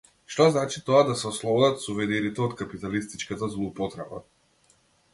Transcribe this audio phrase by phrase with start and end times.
[0.35, 4.27] Што значи тоа да се ослободат сувенирите од капиталистичката злоупотреба?